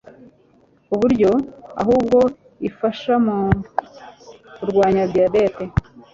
[0.87, 1.31] ku buryo
[1.81, 2.17] ahubwo
[2.69, 3.37] ifasha mu
[4.55, 5.63] kurwanya diyabete